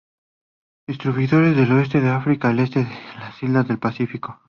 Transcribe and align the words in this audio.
Distribuidos 0.87 1.55
del 1.55 1.71
oeste 1.73 2.01
de 2.01 2.09
África 2.09 2.49
al 2.49 2.57
este 2.59 2.83
de 2.85 2.93
las 3.19 3.43
islas 3.43 3.67
del 3.67 3.77
Pacífico. 3.77 4.39